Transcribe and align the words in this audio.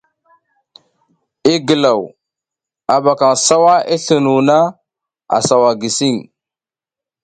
I 1.51 1.53
gilaw, 1.65 2.01
a 2.93 2.95
ɓakaƞ 3.03 3.33
sawa 3.45 3.73
i 3.93 3.95
sliɗuw 4.03 4.41
na, 4.47 4.57
a 5.35 5.37
sawa 5.47 5.69
gisiƞ. 5.81 6.15